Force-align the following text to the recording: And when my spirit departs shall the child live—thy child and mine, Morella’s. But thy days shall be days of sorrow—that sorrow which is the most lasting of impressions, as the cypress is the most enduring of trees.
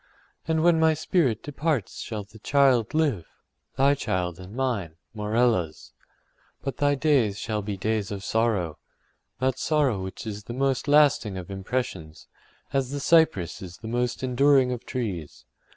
And 0.47 0.63
when 0.63 0.79
my 0.79 0.95
spirit 0.95 1.43
departs 1.43 1.99
shall 1.99 2.23
the 2.23 2.39
child 2.39 2.95
live—thy 2.95 3.93
child 3.93 4.39
and 4.39 4.55
mine, 4.55 4.95
Morella’s. 5.13 5.93
But 6.63 6.77
thy 6.77 6.95
days 6.95 7.37
shall 7.37 7.61
be 7.61 7.77
days 7.77 8.09
of 8.09 8.23
sorrow—that 8.23 9.59
sorrow 9.59 10.01
which 10.01 10.25
is 10.25 10.45
the 10.45 10.53
most 10.55 10.87
lasting 10.87 11.37
of 11.37 11.51
impressions, 11.51 12.25
as 12.73 12.89
the 12.89 12.99
cypress 12.99 13.61
is 13.61 13.77
the 13.77 13.87
most 13.87 14.23
enduring 14.23 14.71
of 14.71 14.87
trees. 14.87 15.45